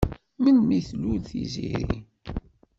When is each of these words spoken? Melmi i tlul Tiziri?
Melmi 0.41 0.73
i 0.79 0.81
tlul 0.87 1.19
Tiziri? 1.29 1.85